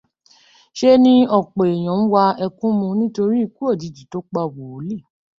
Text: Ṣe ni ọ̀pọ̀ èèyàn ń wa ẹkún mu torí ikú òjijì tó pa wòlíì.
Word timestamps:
Ṣe 0.77 0.91
ni 1.03 1.13
ọ̀pọ̀ 1.37 1.65
èèyàn 1.73 1.99
ń 2.03 2.07
wa 2.13 2.23
ẹkún 2.45 2.73
mu 2.79 2.87
torí 3.15 3.37
ikú 3.45 3.61
òjijì 3.71 4.03
tó 4.11 4.19
pa 4.31 4.41
wòlíì. 4.55 4.97